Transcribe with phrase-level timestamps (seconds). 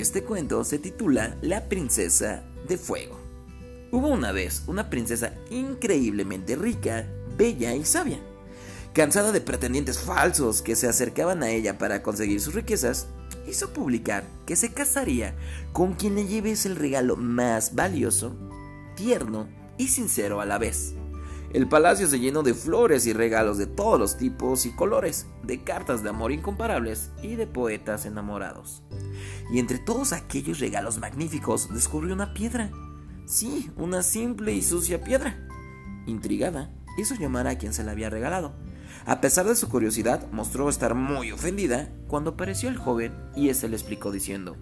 [0.00, 3.18] Este cuento se titula La princesa de fuego.
[3.90, 7.06] Hubo una vez una princesa increíblemente rica,
[7.36, 8.18] bella y sabia.
[8.94, 13.06] Cansada de pretendientes falsos que se acercaban a ella para conseguir sus riquezas,
[13.46, 15.34] hizo publicar que se casaría
[15.72, 18.36] con quien le lleves el regalo más valioso,
[18.96, 19.48] tierno
[19.78, 20.94] y sincero a la vez.
[21.52, 25.62] El palacio se llenó de flores y regalos de todos los tipos y colores, de
[25.62, 28.82] cartas de amor incomparables y de poetas enamorados.
[29.52, 32.70] Y entre todos aquellos regalos magníficos descubrió una piedra.
[33.26, 35.46] Sí, una simple y sucia piedra.
[36.06, 38.54] Intrigada, hizo llamar a quien se la había regalado.
[39.04, 43.68] A pesar de su curiosidad, mostró estar muy ofendida cuando apareció el joven y éste
[43.68, 44.56] le explicó diciendo,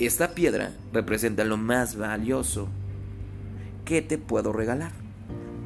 [0.00, 2.66] Esta piedra representa lo más valioso
[3.84, 5.09] que te puedo regalar.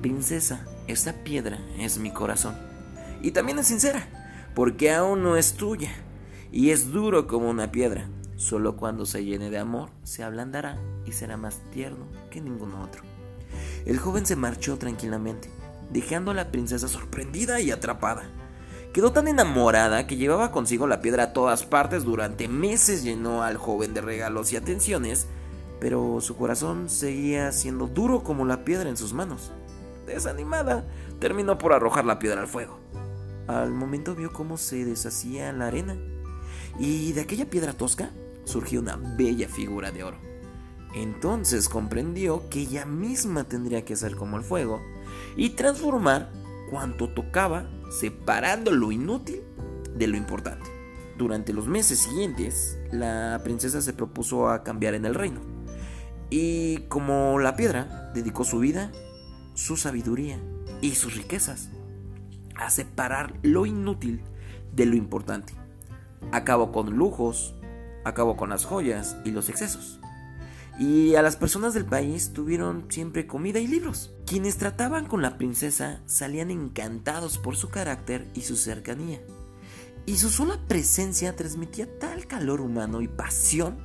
[0.04, 2.54] Princesa, esta piedra es mi corazón.
[3.22, 4.06] Y también es sincera,
[4.54, 5.92] porque aún no es tuya,
[6.52, 8.10] y es duro como una piedra.
[8.36, 13.02] Solo cuando se llene de amor se ablandará y será más tierno que ningún otro.
[13.86, 15.48] El joven se marchó tranquilamente,
[15.90, 18.24] dejando a la princesa sorprendida y atrapada.
[18.92, 23.56] Quedó tan enamorada que llevaba consigo la piedra a todas partes durante meses, llenó al
[23.56, 25.28] joven de regalos y atenciones,
[25.80, 29.50] pero su corazón seguía siendo duro como la piedra en sus manos
[30.06, 30.86] desanimada,
[31.18, 32.78] terminó por arrojar la piedra al fuego.
[33.46, 35.96] Al momento vio cómo se deshacía la arena
[36.78, 38.10] y de aquella piedra tosca
[38.44, 40.18] surgió una bella figura de oro.
[40.94, 44.80] Entonces comprendió que ella misma tendría que ser como el fuego
[45.36, 46.30] y transformar
[46.70, 49.42] cuanto tocaba, separando lo inútil
[49.94, 50.70] de lo importante.
[51.18, 55.40] Durante los meses siguientes, la princesa se propuso a cambiar en el reino.
[56.30, 58.90] Y como la piedra, dedicó su vida
[59.54, 60.38] su sabiduría
[60.80, 61.70] y sus riquezas,
[62.56, 64.20] a separar lo inútil
[64.74, 65.54] de lo importante.
[66.32, 67.54] Acabó con lujos,
[68.04, 70.00] acabó con las joyas y los excesos.
[70.78, 74.12] Y a las personas del país tuvieron siempre comida y libros.
[74.26, 79.20] Quienes trataban con la princesa salían encantados por su carácter y su cercanía.
[80.06, 83.78] Y su sola presencia transmitía tal calor humano y pasión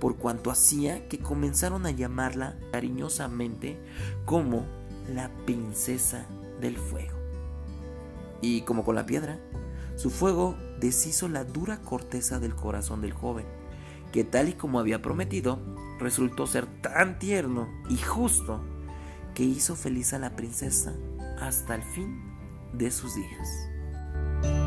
[0.00, 3.78] por cuanto hacía que comenzaron a llamarla cariñosamente
[4.24, 4.64] como
[5.08, 6.26] la princesa
[6.60, 7.18] del fuego.
[8.40, 9.38] Y como con la piedra,
[9.96, 13.46] su fuego deshizo la dura corteza del corazón del joven,
[14.12, 15.58] que tal y como había prometido,
[15.98, 18.64] resultó ser tan tierno y justo
[19.34, 20.94] que hizo feliz a la princesa
[21.38, 22.22] hasta el fin
[22.72, 24.59] de sus días.